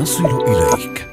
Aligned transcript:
نصل 0.00 0.24
إليك. 0.24 1.06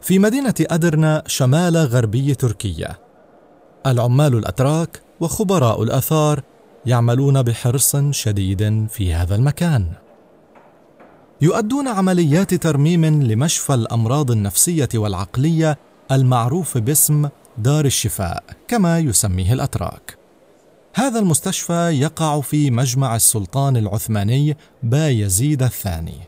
في 0.00 0.18
مدينة 0.18 0.54
أدرنا 0.60 1.22
شمال 1.26 1.76
غربي 1.76 2.34
تركيا 2.34 2.96
العمال 3.86 4.34
الأتراك 4.34 5.02
وخبراء 5.20 5.82
الآثار 5.82 6.42
يعملون 6.86 7.42
بحرص 7.42 7.96
شديد 7.96 8.86
في 8.90 9.14
هذا 9.14 9.34
المكان. 9.34 9.92
يؤدون 11.40 11.88
عمليات 11.88 12.54
ترميم 12.54 13.04
لمشفى 13.04 13.74
الأمراض 13.74 14.30
النفسية 14.30 14.88
والعقلية 14.94 15.78
المعروف 16.12 16.78
باسم 16.78 17.28
دار 17.62 17.84
الشفاء 17.84 18.44
كما 18.68 18.98
يسميه 18.98 19.52
الأتراك. 19.52 20.18
هذا 20.94 21.18
المستشفى 21.18 21.90
يقع 22.00 22.40
في 22.40 22.70
مجمع 22.70 23.16
السلطان 23.16 23.76
العثماني 23.76 24.56
بايزيد 24.82 25.62
الثاني. 25.62 26.18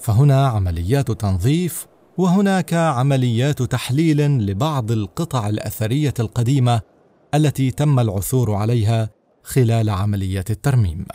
فهنا 0.00 0.46
عمليات 0.46 1.10
تنظيف 1.10 1.86
وهناك 2.18 2.74
عمليات 2.74 3.62
تحليل 3.62 4.20
لبعض 4.20 4.90
القطع 4.90 5.48
الأثرية 5.48 6.14
القديمة 6.20 6.80
التي 7.34 7.70
تم 7.70 8.00
العثور 8.00 8.54
عليها 8.54 9.10
خلال 9.42 9.90
عمليات 9.90 10.50
الترميم. 10.50 11.06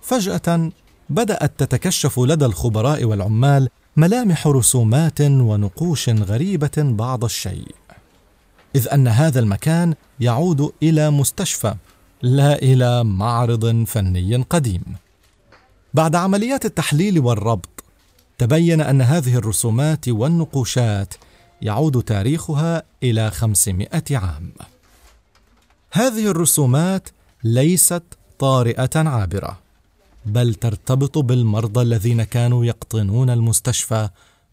فجأة 0.00 0.70
بدأت 1.10 1.52
تتكشف 1.58 2.18
لدى 2.18 2.44
الخبراء 2.44 3.04
والعمال 3.04 3.68
ملامح 3.96 4.46
رسومات 4.46 5.20
ونقوش 5.20 6.08
غريبة 6.08 6.70
بعض 6.76 7.24
الشيء. 7.24 7.79
إذ 8.76 8.88
أن 8.88 9.08
هذا 9.08 9.40
المكان 9.40 9.94
يعود 10.20 10.72
إلى 10.82 11.10
مستشفى 11.10 11.74
لا 12.22 12.62
إلى 12.62 13.04
معرض 13.04 13.84
فني 13.84 14.36
قديم. 14.36 14.82
بعد 15.94 16.16
عمليات 16.16 16.64
التحليل 16.64 17.18
والربط 17.18 17.84
تبين 18.38 18.80
أن 18.80 19.02
هذه 19.02 19.36
الرسومات 19.36 20.08
والنقوشات 20.08 21.14
يعود 21.62 22.02
تاريخها 22.02 22.82
إلى 23.02 23.30
خمسمائة 23.30 24.04
عام. 24.10 24.52
هذه 25.92 26.26
الرسومات 26.30 27.08
ليست 27.44 28.02
طارئة 28.38 29.08
عابرة 29.08 29.58
بل 30.26 30.54
ترتبط 30.54 31.18
بالمرضى 31.18 31.82
الذين 31.82 32.22
كانوا 32.22 32.64
يقطنون 32.64 33.30
المستشفى 33.30 34.08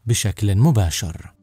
بشكل 0.06 0.56
مباشر. 0.56 1.37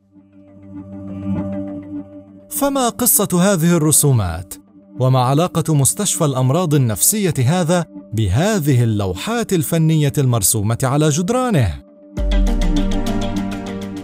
فما 2.55 2.88
قصة 2.88 3.28
هذه 3.33 3.77
الرسومات؟ 3.77 4.55
وما 5.00 5.20
علاقة 5.20 5.74
مستشفى 5.74 6.24
الأمراض 6.24 6.74
النفسية 6.74 7.34
هذا 7.38 7.86
بهذه 8.12 8.84
اللوحات 8.84 9.52
الفنية 9.52 10.12
المرسومة 10.19 10.78
على 10.82 11.08
جدرانه؟ 11.08 11.82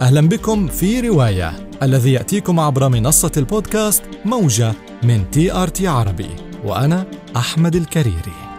أهلا 0.02 0.20
بكم 0.20 0.66
في 0.66 1.00
رواية 1.00 1.68
الذي 1.82 2.12
يأتيكم 2.12 2.60
عبر 2.60 2.88
منصة 2.88 3.32
البودكاست 3.36 4.02
موجة 4.24 4.74
من 5.02 5.30
تي 5.30 5.52
آر 5.52 5.68
تي 5.68 5.88
عربي 5.88 6.30
وأنا 6.64 7.06
أحمد 7.36 7.76
الكريري. 7.76 8.50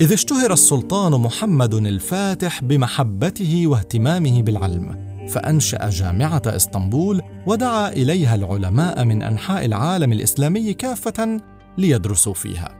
إذ 0.00 0.12
اشتهر 0.12 0.52
السلطان 0.52 1.12
محمد 1.12 1.74
الفاتح 1.74 2.64
بمحبته 2.64 3.66
واهتمامه 3.66 4.42
بالعلم 4.42 5.09
فأنشأ 5.30 5.88
جامعة 5.90 6.42
إسطنبول 6.46 7.22
ودعا 7.46 7.88
إليها 7.88 8.34
العلماء 8.34 9.04
من 9.04 9.22
أنحاء 9.22 9.64
العالم 9.64 10.12
الإسلامي 10.12 10.74
كافة 10.74 11.40
ليدرسوا 11.78 12.34
فيها. 12.34 12.74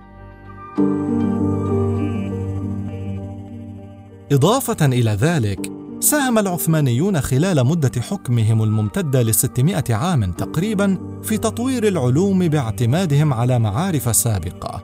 إضافة 4.32 4.87
إلى 4.87 5.11
ذلك 5.11 5.73
ساهم 6.00 6.38
العثمانيون 6.38 7.20
خلال 7.20 7.67
مدة 7.67 8.00
حكمهم 8.00 8.62
الممتدة 8.62 9.23
ل 9.23 9.35
600 9.35 9.85
عام 9.91 10.32
تقريبا 10.32 10.99
في 11.23 11.38
تطوير 11.38 11.88
العلوم 11.88 12.49
باعتمادهم 12.49 13.35
على 13.35 13.58
معارف 13.58 14.17
سابقة 14.17 14.82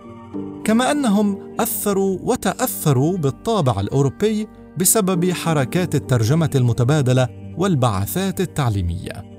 كما 0.65 0.91
أنهم 0.91 1.39
أثروا 1.61 2.19
وتأثروا 2.23 3.17
بالطابع 3.17 3.81
الأوروبي 3.81 4.49
بسبب 4.77 5.33
حركات 5.33 5.95
الترجمة 5.95 6.51
المتبادلة 6.55 7.46
والبعثات 7.57 8.41
التعليمية 8.41 9.37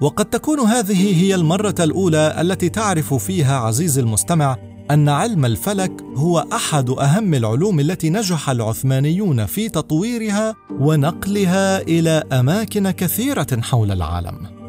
وقد 0.00 0.24
تكون 0.24 0.60
هذه 0.60 1.24
هي 1.24 1.34
المرة 1.34 1.74
الأولى 1.80 2.40
التي 2.40 2.68
تعرف 2.68 3.14
فيها 3.14 3.56
عزيزي 3.56 4.00
المستمع 4.00 4.56
أن 4.90 5.08
علم 5.08 5.44
الفلك 5.44 6.02
هو 6.14 6.46
أحد 6.52 6.90
أهم 6.90 7.34
العلوم 7.34 7.80
التي 7.80 8.10
نجح 8.10 8.50
العثمانيون 8.50 9.46
في 9.46 9.68
تطويرها 9.68 10.54
ونقلها 10.70 11.82
إلى 11.82 12.22
أماكن 12.32 12.90
كثيرة 12.90 13.60
حول 13.60 13.92
العالم. 13.92 14.60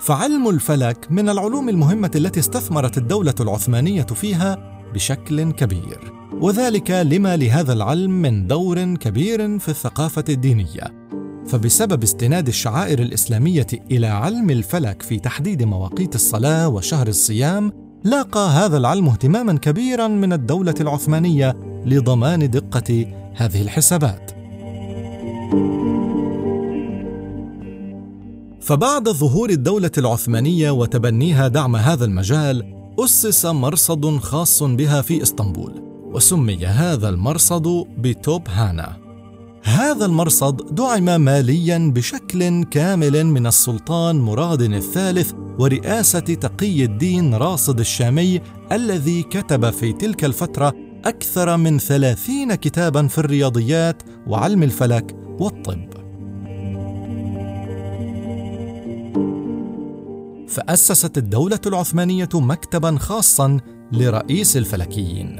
فعلم 0.00 0.48
الفلك 0.48 1.06
من 1.10 1.28
العلوم 1.28 1.68
المهمة 1.68 2.10
التي 2.14 2.40
استثمرت 2.40 2.98
الدولة 2.98 3.34
العثمانية 3.40 4.02
فيها 4.02 4.81
بشكل 4.94 5.52
كبير، 5.52 6.12
وذلك 6.40 6.90
لما 6.90 7.36
لهذا 7.36 7.72
العلم 7.72 8.10
من 8.10 8.46
دور 8.46 8.94
كبير 8.94 9.58
في 9.58 9.68
الثقافة 9.68 10.24
الدينية. 10.28 11.02
فبسبب 11.46 12.02
استناد 12.02 12.48
الشعائر 12.48 12.98
الإسلامية 12.98 13.66
إلى 13.90 14.06
علم 14.06 14.50
الفلك 14.50 15.02
في 15.02 15.18
تحديد 15.18 15.62
مواقيت 15.62 16.14
الصلاة 16.14 16.68
وشهر 16.68 17.08
الصيام 17.08 17.72
لاقى 18.04 18.48
هذا 18.50 18.76
العلم 18.76 19.08
اهتماما 19.08 19.58
كبيرا 19.58 20.08
من 20.08 20.32
الدولة 20.32 20.74
العثمانية 20.80 21.56
لضمان 21.86 22.50
دقة 22.50 23.06
هذه 23.34 23.62
الحسابات 23.62 24.30
فبعد 28.60 29.08
ظهور 29.08 29.50
الدولة 29.50 29.90
العثمانية 29.98 30.70
وتبنيها 30.70 31.48
دعم 31.48 31.76
هذا 31.76 32.04
المجال 32.04 32.81
أسس 32.98 33.46
مرصد 33.46 34.18
خاص 34.18 34.62
بها 34.62 35.02
في 35.02 35.22
إسطنبول 35.22 35.82
وسمي 36.14 36.66
هذا 36.66 37.08
المرصد 37.08 37.86
بتوب 37.98 38.48
هانا. 38.48 38.96
هذا 39.62 40.04
المرصد 40.06 40.74
دعم 40.74 41.20
ماليا 41.20 41.92
بشكل 41.94 42.64
كامل 42.64 43.26
من 43.26 43.46
السلطان 43.46 44.16
مراد 44.16 44.62
الثالث 44.62 45.32
ورئاسة 45.58 46.20
تقي 46.20 46.84
الدين 46.84 47.34
راصد 47.34 47.80
الشامي 47.80 48.40
الذي 48.72 49.22
كتب 49.22 49.70
في 49.70 49.92
تلك 49.92 50.24
الفترة 50.24 50.74
أكثر 51.04 51.56
من 51.56 51.78
ثلاثين 51.78 52.54
كتابا 52.54 53.06
في 53.06 53.18
الرياضيات 53.18 54.02
وعلم 54.26 54.62
الفلك 54.62 55.16
والطب. 55.40 56.01
فأسست 60.52 61.18
الدولة 61.18 61.60
العثمانية 61.66 62.28
مكتبا 62.34 62.98
خاصا 62.98 63.60
لرئيس 63.92 64.56
الفلكيين. 64.56 65.36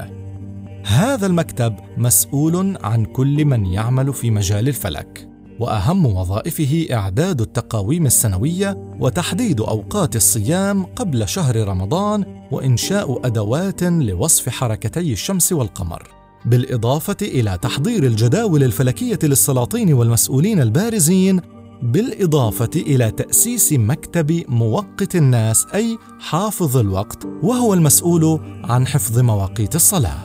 هذا 0.85 1.25
المكتب 1.25 1.75
مسؤول 1.97 2.77
عن 2.83 3.05
كل 3.05 3.45
من 3.45 3.65
يعمل 3.65 4.13
في 4.13 4.31
مجال 4.31 4.67
الفلك 4.67 5.29
وأهم 5.59 6.05
وظائفه 6.05 6.87
إعداد 6.91 7.41
التقاويم 7.41 8.05
السنوية 8.05 8.95
وتحديد 8.99 9.61
أوقات 9.61 10.15
الصيام 10.15 10.83
قبل 10.83 11.27
شهر 11.27 11.67
رمضان 11.67 12.45
وإنشاء 12.51 13.27
أدوات 13.27 13.83
لوصف 13.83 14.49
حركتي 14.49 15.13
الشمس 15.13 15.53
والقمر. 15.53 16.07
بالإضافة 16.45 17.17
إلى 17.21 17.57
تحضير 17.61 18.03
الجداول 18.03 18.63
الفلكية 18.63 19.19
للسلاطين 19.23 19.93
والمسؤولين 19.93 20.61
البارزين 20.61 21.41
بالإضافة 21.83 22.69
إلى 22.75 23.11
تأسيس 23.11 23.73
مكتب 23.73 24.43
موقت 24.47 25.15
الناس 25.15 25.65
أي 25.73 25.97
حافظ 26.19 26.77
الوقت 26.77 27.25
وهو 27.41 27.73
المسؤول 27.73 28.39
عن 28.63 28.87
حفظ 28.87 29.19
مواقيت 29.19 29.75
الصلاة 29.75 30.17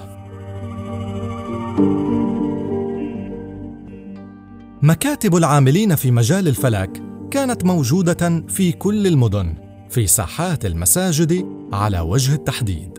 مكاتب 4.82 5.36
العاملين 5.36 5.94
في 5.94 6.10
مجال 6.10 6.48
الفلك 6.48 7.02
كانت 7.30 7.64
موجودة 7.64 8.44
في 8.48 8.72
كل 8.72 9.06
المدن 9.06 9.54
في 9.90 10.06
ساحات 10.06 10.66
المساجد 10.66 11.46
على 11.72 12.00
وجه 12.00 12.34
التحديد. 12.34 12.98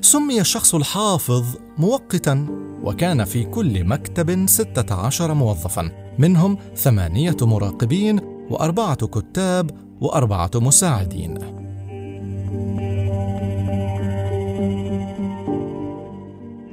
سمي 0.00 0.40
الشخص 0.40 0.74
الحافظ 0.74 1.44
موقتا 1.78 2.46
وكان 2.82 3.24
في 3.24 3.44
كل 3.44 3.84
مكتب 3.84 4.46
ستة 4.46 4.94
عشر 4.94 5.34
موظفا 5.34 6.07
منهم 6.18 6.58
ثمانية 6.76 7.36
مراقبين 7.42 8.20
وأربعة 8.50 9.06
كتاب 9.06 9.70
وأربعة 10.00 10.50
مساعدين. 10.54 11.38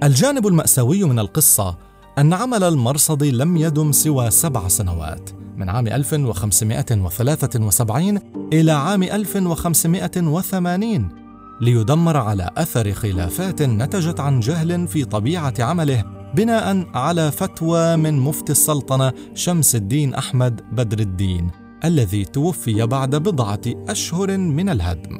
الجانب 0.03 0.47
المأساوي 0.47 1.03
من 1.03 1.19
القصة 1.19 1.77
أن 2.18 2.33
عمل 2.33 2.63
المرصد 2.63 3.24
لم 3.24 3.57
يدم 3.57 3.92
سوى 3.92 4.31
سبع 4.31 4.68
سنوات 4.68 5.30
من 5.57 5.69
عام 5.69 5.88
1573 5.88 8.19
إلى 8.53 8.71
عام 8.71 9.03
1580 9.03 11.09
ليدمر 11.62 12.18
على 12.18 12.50
أثر 12.57 12.94
خلافات 12.94 13.62
نتجت 13.62 14.19
عن 14.19 14.39
جهل 14.39 14.88
في 14.88 15.06
طبيعة 15.06 15.53
عمله 15.59 16.15
بناء 16.36 16.88
على 16.94 17.32
فتوى 17.32 17.96
من 17.96 18.20
مفتي 18.20 18.52
السلطنة 18.52 19.14
شمس 19.34 19.76
الدين 19.76 20.14
أحمد 20.14 20.62
بدر 20.72 21.00
الدين 21.00 21.52
الذي 21.86 22.26
توفي 22.26 22.86
بعد 22.86 23.16
بضعة 23.16 23.62
أشهر 23.68 24.38
من 24.38 24.70
الهدم. 24.70 25.18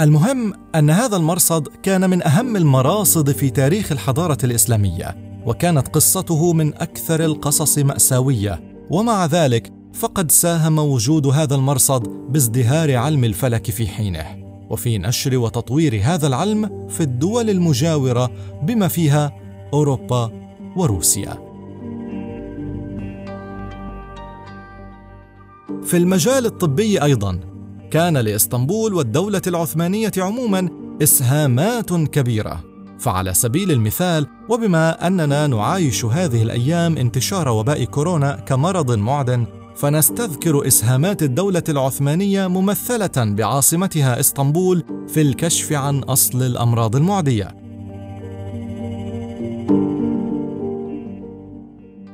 المهم 0.00 0.52
أن 0.74 0.90
هذا 0.90 1.16
المرصد 1.16 1.68
كان 1.82 2.10
من 2.10 2.26
أهم 2.26 2.56
المراصد 2.56 3.30
في 3.30 3.50
تاريخ 3.50 3.92
الحضارة 3.92 4.38
الإسلامية 4.44 5.16
وكانت 5.46 5.88
قصته 5.88 6.52
من 6.52 6.74
أكثر 6.74 7.24
القصص 7.24 7.78
مأساوية 7.78 8.76
ومع 8.90 9.26
ذلك 9.26 9.72
فقد 9.94 10.30
ساهم 10.30 10.78
وجود 10.78 11.26
هذا 11.26 11.54
المرصد 11.54 12.08
بازدهار 12.08 12.96
علم 12.96 13.24
الفلك 13.24 13.70
في 13.70 13.86
حينه 13.86 14.41
وفي 14.72 14.98
نشر 14.98 15.36
وتطوير 15.38 16.00
هذا 16.04 16.26
العلم 16.26 16.88
في 16.88 17.00
الدول 17.00 17.50
المجاورة 17.50 18.30
بما 18.62 18.88
فيها 18.88 19.32
أوروبا 19.72 20.30
وروسيا. 20.76 21.52
في 25.84 25.96
المجال 25.96 26.46
الطبي 26.46 27.02
أيضا 27.02 27.40
كان 27.90 28.16
لإسطنبول 28.16 28.94
والدولة 28.94 29.42
العثمانية 29.46 30.12
عموما 30.18 30.68
إسهامات 31.02 31.92
كبيرة. 31.92 32.64
فعلى 32.98 33.34
سبيل 33.34 33.70
المثال 33.70 34.26
وبما 34.48 35.06
أننا 35.06 35.46
نعايش 35.46 36.04
هذه 36.04 36.42
الأيام 36.42 36.96
انتشار 36.96 37.48
وباء 37.48 37.84
كورونا 37.84 38.32
كمرض 38.32 38.92
معدن 38.98 39.46
فنستذكر 39.76 40.66
إسهامات 40.66 41.22
الدولة 41.22 41.62
العثمانية 41.68 42.46
ممثلة 42.46 43.10
بعاصمتها 43.16 44.20
إسطنبول 44.20 44.84
في 45.08 45.20
الكشف 45.20 45.72
عن 45.72 45.98
أصل 45.98 46.42
الأمراض 46.42 46.96
المعدية. 46.96 47.62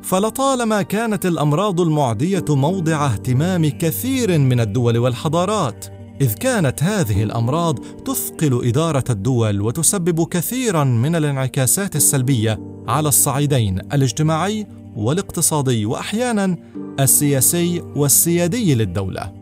فلطالما 0.03 0.83
كانت 0.83 1.27
الأمراض 1.27 1.81
المعدية 1.81 2.45
موضع 2.49 3.07
اهتمام 3.07 3.69
كثير 3.69 4.39
من 4.39 4.61
الدول 4.61 4.99
والحضارات 4.99 5.87
إذ 6.21 6.35
كانت 6.35 6.83
هذه 6.83 7.23
الأمراض 7.23 7.79
تثقل 7.79 8.69
إدارة 8.69 9.05
الدول 9.11 9.61
وتسبب 9.61 10.29
كثيرا 10.29 10.85
من 10.85 11.17
الانعكاسات 11.17 11.97
السلبية 11.97 12.59
على 12.89 13.09
الصعيدين 13.09 13.79
الاجتماعي 13.79 14.67
والاقتصادي 14.97 15.87
واحيانا 15.87 16.57
السياسي 17.01 17.83
والسيادي 17.97 18.75
للدولة. 18.75 19.33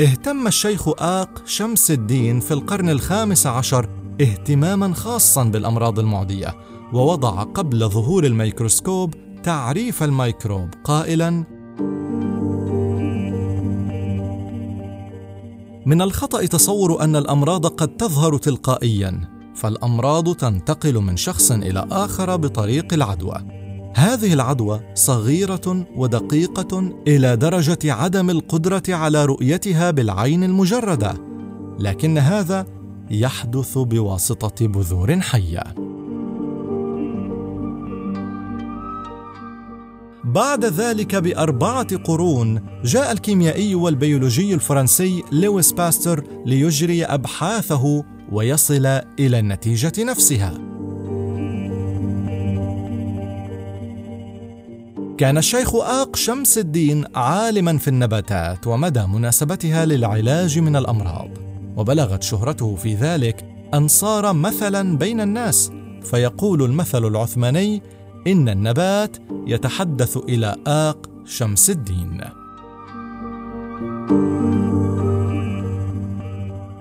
اهتم 0.00 0.46
الشيخ 0.46 0.88
آق 0.88 1.42
شمس 1.46 1.90
الدين 1.90 2.40
في 2.40 2.54
القرن 2.54 2.88
الخامس 2.88 3.46
عشر 3.46 3.88
اهتماما 4.20 4.94
خاصا 4.94 5.44
بالأمراض 5.44 5.98
المعدية 5.98 6.54
ووضع 6.92 7.42
قبل 7.42 7.88
ظهور 7.88 8.26
الميكروسكوب 8.26 9.14
تعريف 9.42 10.02
الميكروب 10.02 10.68
قائلا 10.84 11.44
من 15.86 16.02
الخطأ 16.02 16.46
تصور 16.46 17.04
أن 17.04 17.16
الأمراض 17.16 17.66
قد 17.66 17.96
تظهر 17.96 18.36
تلقائيا 18.36 19.20
فالأمراض 19.54 20.34
تنتقل 20.34 20.98
من 20.98 21.16
شخص 21.16 21.52
إلى 21.52 21.86
آخر 21.90 22.36
بطريق 22.36 22.94
العدوى. 22.94 23.62
هذه 23.94 24.32
العدوى 24.32 24.80
صغيرة 24.94 25.86
ودقيقة 25.96 26.92
إلى 27.08 27.36
درجة 27.36 27.78
عدم 27.84 28.30
القدرة 28.30 28.82
على 28.88 29.24
رؤيتها 29.24 29.90
بالعين 29.90 30.44
المجردة 30.44 31.14
لكن 31.78 32.18
هذا 32.18 32.66
يحدث 33.10 33.78
بواسطة 33.78 34.66
بذور 34.66 35.20
حية. 35.20 35.62
بعد 40.24 40.64
ذلك 40.64 41.16
بأربعة 41.16 41.96
قرون 41.96 42.60
جاء 42.84 43.12
الكيميائي 43.12 43.74
والبيولوجي 43.74 44.54
الفرنسي 44.54 45.22
لويس 45.32 45.72
باستر 45.72 46.24
ليجري 46.46 47.04
أبحاثه 47.04 48.04
ويصل 48.32 48.86
إلى 49.18 49.38
النتيجة 49.38 49.92
نفسها. 49.98 50.52
كان 55.18 55.38
الشيخ 55.38 55.74
آق 55.74 56.16
شمس 56.16 56.58
الدين 56.58 57.04
عالما 57.14 57.78
في 57.78 57.88
النباتات 57.88 58.66
ومدى 58.66 59.06
مناسبتها 59.06 59.84
للعلاج 59.84 60.58
من 60.58 60.76
الأمراض، 60.76 61.28
وبلغت 61.76 62.22
شهرته 62.22 62.76
في 62.76 62.94
ذلك 62.94 63.44
أن 63.74 63.88
صار 63.88 64.32
مثلا 64.32 64.98
بين 64.98 65.20
الناس، 65.20 65.72
فيقول 66.02 66.62
المثل 66.62 67.06
العثماني: 67.06 67.82
إن 68.26 68.48
النبات 68.48 69.16
يتحدث 69.46 70.16
إلى 70.16 70.56
آق 70.66 71.10
شمس 71.24 71.70
الدين. 71.70 72.20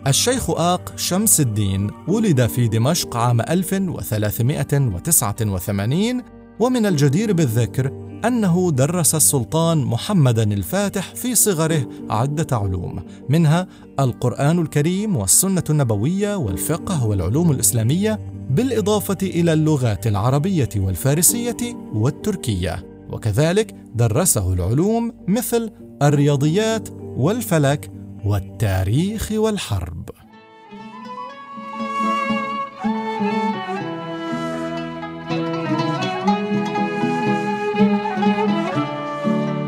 الشيخ 0.07 0.49
آق 0.49 0.93
شمس 0.95 1.39
الدين 1.39 1.91
ولد 2.07 2.45
في 2.45 2.67
دمشق 2.67 3.17
عام 3.17 3.41
1389 3.41 6.21
ومن 6.59 6.85
الجدير 6.85 7.33
بالذكر 7.33 7.91
أنه 8.25 8.71
درس 8.71 9.15
السلطان 9.15 9.77
محمدا 9.77 10.43
الفاتح 10.43 11.15
في 11.15 11.35
صغره 11.35 11.87
عدة 12.09 12.57
علوم 12.57 13.03
منها 13.29 13.67
القرآن 13.99 14.59
الكريم 14.59 15.15
والسنة 15.15 15.63
النبوية 15.69 16.35
والفقه 16.35 17.05
والعلوم 17.05 17.51
الإسلامية 17.51 18.19
بالإضافة 18.49 19.17
إلى 19.23 19.53
اللغات 19.53 20.07
العربية 20.07 20.69
والفارسية 20.75 21.57
والتركية. 21.93 22.85
وكذلك 23.09 23.75
درسه 23.95 24.53
العلوم 24.53 25.13
مثل 25.27 25.71
الرياضيات 26.01 26.89
والفلك 27.01 27.91
والتاريخ 28.25 29.31
والحرب. 29.31 30.09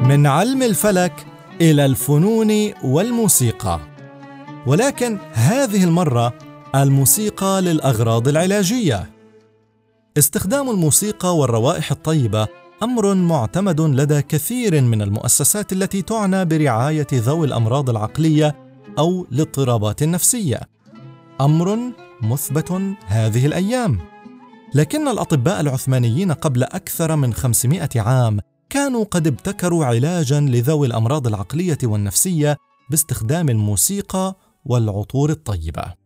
من 0.04 0.28
علم 0.28 0.62
الفلك 0.62 1.26
إلى 1.62 1.86
الفنون 1.86 2.74
والموسيقى. 2.84 3.80
ولكن 4.68 5.18
هذه 5.34 5.84
المرة 5.84 6.34
الموسيقى 6.76 7.62
للأغراض 7.62 8.28
العلاجية. 8.28 9.10
استخدام 10.18 10.70
الموسيقى 10.70 11.38
والروائح 11.38 11.92
الطيبة 11.92 12.48
أمر 12.84 13.16
معتمد 13.16 13.82
لدى 13.82 14.22
كثير 14.22 14.82
من 14.82 15.02
المؤسسات 15.02 15.74
التي 15.74 16.02
تعنى 16.02 16.46
برعاية 16.46 17.08
ذوي 17.14 17.48
الأمراض 17.48 17.90
العقلية 17.90 18.56
أو 18.98 19.28
الاضطرابات 19.32 20.04
النفسية. 20.04 20.60
أمر 21.42 21.80
مثبت 22.22 22.72
هذه 23.06 23.46
الأيام. 23.46 24.00
لكن 24.76 25.08
الأطباء 25.08 25.62
العثمانيين 25.62 26.32
قبل 26.32 26.64
أكثر 26.64 27.16
من 27.16 27.34
500 27.34 27.90
عام 27.96 28.40
كانوا 28.70 29.04
قد 29.04 29.28
ابتكروا 29.28 29.86
علاجا 29.86 30.40
لذوي 30.40 30.88
الأمراض 30.88 31.28
العقلية 31.28 31.78
والنفسية 31.84 32.58
باستخدام 32.90 33.50
الموسيقى 33.50 34.36
والعطور 34.66 35.30
الطيبة. 35.30 36.03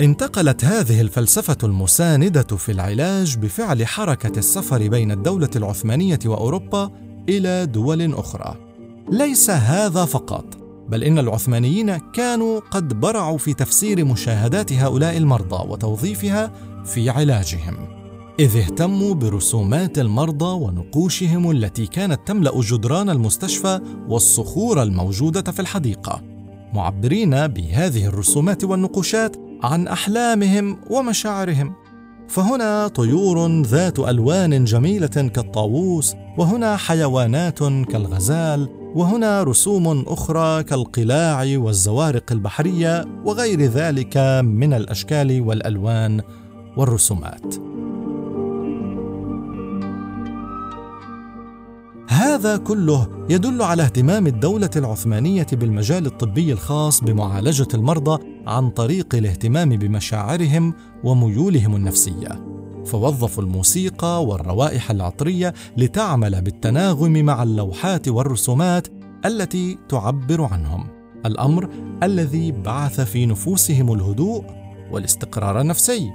انتقلت 0.00 0.64
هذه 0.64 1.00
الفلسفة 1.00 1.56
المساندة 1.64 2.42
في 2.42 2.72
العلاج 2.72 3.36
بفعل 3.36 3.86
حركة 3.86 4.38
السفر 4.38 4.88
بين 4.88 5.10
الدولة 5.10 5.50
العثمانية 5.56 6.18
وأوروبا 6.26 6.90
إلى 7.28 7.66
دول 7.66 8.14
أخرى. 8.14 8.56
ليس 9.12 9.50
هذا 9.50 10.04
فقط، 10.04 10.44
بل 10.88 11.04
إن 11.04 11.18
العثمانيين 11.18 11.96
كانوا 11.96 12.60
قد 12.60 13.00
برعوا 13.00 13.38
في 13.38 13.54
تفسير 13.54 14.04
مشاهدات 14.04 14.72
هؤلاء 14.72 15.16
المرضى 15.16 15.68
وتوظيفها 15.68 16.52
في 16.84 17.10
علاجهم. 17.10 17.76
إذ 18.40 18.56
اهتموا 18.56 19.14
برسومات 19.14 19.98
المرضى 19.98 20.64
ونقوشهم 20.64 21.50
التي 21.50 21.86
كانت 21.86 22.20
تملأ 22.26 22.60
جدران 22.60 23.10
المستشفى 23.10 23.80
والصخور 24.08 24.82
الموجودة 24.82 25.52
في 25.52 25.60
الحديقة، 25.60 26.22
معبرين 26.74 27.46
بهذه 27.46 28.06
الرسومات 28.06 28.64
والنقوشات 28.64 29.45
عن 29.62 29.88
أحلامهم 29.88 30.78
ومشاعرهم. 30.90 31.74
فهنا 32.28 32.88
طيور 32.88 33.62
ذات 33.62 33.98
ألوان 33.98 34.64
جميلة 34.64 35.06
كالطاووس 35.06 36.14
وهنا 36.38 36.76
حيوانات 36.76 37.58
كالغزال 37.58 38.68
وهنا 38.94 39.42
رسوم 39.42 40.04
أخرى 40.06 40.62
كالقلاع 40.62 41.58
والزوارق 41.58 42.32
البحرية 42.32 43.04
وغير 43.24 43.60
ذلك 43.60 44.16
من 44.44 44.72
الأشكال 44.72 45.40
والألوان 45.40 46.20
والرسومات. 46.76 47.54
هذا 52.08 52.56
كله 52.56 53.06
يدل 53.30 53.62
على 53.62 53.82
اهتمام 53.82 54.26
الدولة 54.26 54.70
العثمانية 54.76 55.46
بالمجال 55.52 56.06
الطبي 56.06 56.52
الخاص 56.52 57.00
بمعالجة 57.00 57.68
المرضى 57.74 58.35
عن 58.46 58.70
طريق 58.70 59.14
الاهتمام 59.14 59.68
بمشاعرهم 59.68 60.74
وميولهم 61.04 61.76
النفسية. 61.76 62.46
فوظفوا 62.84 63.42
الموسيقى 63.42 64.24
والروائح 64.24 64.90
العطرية 64.90 65.54
لتعمل 65.76 66.42
بالتناغم 66.42 67.12
مع 67.12 67.42
اللوحات 67.42 68.08
والرسومات 68.08 68.88
التي 69.24 69.78
تعبر 69.88 70.42
عنهم. 70.42 70.86
الأمر 71.26 71.68
الذي 72.02 72.52
بعث 72.52 73.00
في 73.00 73.26
نفوسهم 73.26 73.92
الهدوء 73.92 74.44
والاستقرار 74.92 75.60
النفسي. 75.60 76.10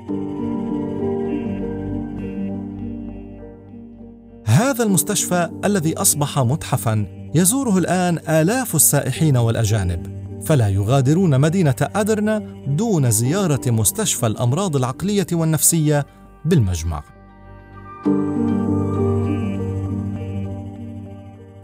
هذا 4.46 4.84
المستشفى 4.84 5.50
الذي 5.66 5.98
أصبح 5.98 6.40
متحفا 6.40 7.06
يزوره 7.36 7.78
الآن 7.78 8.18
آلاف 8.30 8.76
السائحين 8.76 9.38
والأجانب 9.38 10.21
فلا 10.46 10.68
يغادرون 10.68 11.40
مدينة 11.40 11.76
أدرنا 11.82 12.40
دون 12.68 13.12
زيارة 13.12 13.62
مستشفى 13.68 14.28
الأمراض 14.28 14.76
العقلية 14.76 15.28
والنفسية 15.32 16.06
بالمجمع. 16.46 17.04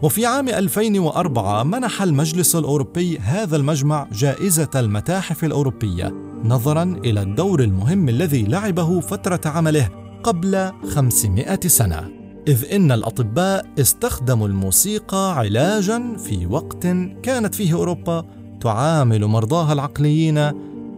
وفي 0.02 0.26
عام 0.26 0.48
2004 0.48 1.62
منح 1.62 2.02
المجلس 2.02 2.56
الأوروبي 2.56 3.18
هذا 3.18 3.56
المجمع 3.56 4.06
جائزة 4.12 4.70
المتاحف 4.76 5.44
الأوروبية 5.44 6.14
نظرا 6.44 6.82
إلى 6.82 7.22
الدور 7.22 7.62
المهم 7.62 8.08
الذي 8.08 8.42
لعبه 8.42 9.00
فترة 9.00 9.40
عمله 9.44 9.88
قبل 10.22 10.72
500 10.94 11.60
سنة. 11.66 12.10
إذ 12.48 12.72
إن 12.72 12.92
الأطباء 12.92 13.66
استخدموا 13.80 14.48
الموسيقى 14.48 15.38
علاجا 15.38 16.16
في 16.16 16.46
وقت 16.46 16.86
كانت 17.22 17.54
فيه 17.54 17.74
أوروبا 17.74 18.24
تعامل 18.60 19.26
مرضاها 19.26 19.72
العقليين 19.72 20.52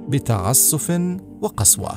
بتعسف 0.09 1.00
وقسوة. 1.43 1.93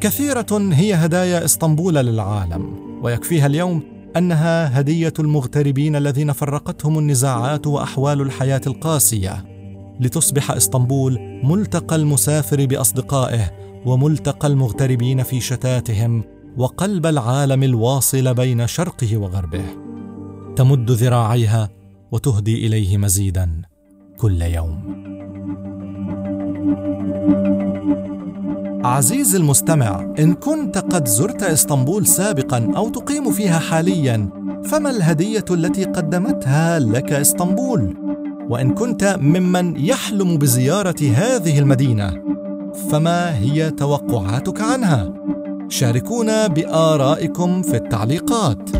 كثيرة 0.00 0.46
هي 0.72 0.94
هدايا 0.94 1.44
اسطنبول 1.44 1.94
للعالم، 1.94 2.76
ويكفيها 3.02 3.46
اليوم 3.46 3.82
أنها 4.16 4.80
هدية 4.80 5.12
المغتربين 5.18 5.96
الذين 5.96 6.32
فرقتهم 6.32 6.98
النزاعات 6.98 7.66
وأحوال 7.66 8.20
الحياة 8.20 8.60
القاسية 8.66 9.44
لتصبح 10.00 10.50
اسطنبول 10.50 11.40
ملتقى 11.44 11.96
المسافر 11.96 12.66
بأصدقائه 12.66 13.50
وملتقى 13.86 14.48
المغتربين 14.48 15.22
في 15.22 15.40
شتاتهم 15.40 16.24
وقلب 16.56 17.06
العالم 17.06 17.62
الواصل 17.62 18.34
بين 18.34 18.66
شرقه 18.66 19.16
وغربه 19.16 19.89
تمد 20.60 20.90
ذراعيها 20.90 21.68
وتهدي 22.12 22.66
إليه 22.66 22.98
مزيدا 22.98 23.62
كل 24.16 24.42
يوم. 24.42 24.78
عزيزي 28.84 29.38
المستمع 29.38 30.14
إن 30.18 30.34
كنت 30.34 30.78
قد 30.78 31.08
زرت 31.08 31.42
إسطنبول 31.42 32.06
سابقا 32.06 32.72
أو 32.76 32.88
تقيم 32.88 33.30
فيها 33.30 33.58
حاليا 33.58 34.30
فما 34.64 34.90
الهدية 34.90 35.44
التي 35.50 35.84
قدمتها 35.84 36.78
لك 36.78 37.12
إسطنبول؟ 37.12 37.96
وإن 38.48 38.74
كنت 38.74 39.18
ممن 39.20 39.76
يحلم 39.76 40.38
بزيارة 40.38 41.02
هذه 41.14 41.58
المدينة 41.58 42.22
فما 42.90 43.38
هي 43.38 43.70
توقعاتك 43.70 44.60
عنها؟ 44.60 45.12
شاركونا 45.68 46.46
بآرائكم 46.46 47.62
في 47.62 47.76
التعليقات. 47.76 48.70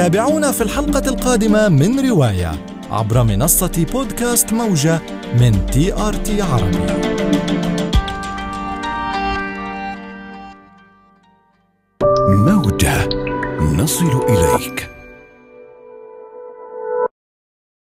تابعونا 0.00 0.52
في 0.52 0.62
الحلقة 0.62 1.08
القادمة 1.08 1.68
من 1.68 2.10
رواية 2.10 2.52
عبر 2.90 3.22
منصة 3.22 3.86
بودكاست 3.92 4.52
موجة 4.52 5.00
من 5.40 5.66
تي 5.66 5.92
آر 5.92 6.14
تي 6.14 6.42
عربي. 6.42 6.78
موجة 12.28 13.08
نصل 13.60 14.22
إليك. 14.28 14.99